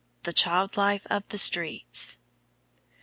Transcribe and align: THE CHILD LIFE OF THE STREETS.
THE 0.23 0.33
CHILD 0.33 0.77
LIFE 0.77 1.05
OF 1.11 1.29
THE 1.29 1.37
STREETS. 1.37 2.17